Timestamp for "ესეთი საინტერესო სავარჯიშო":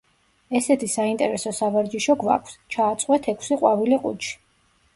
0.59-2.17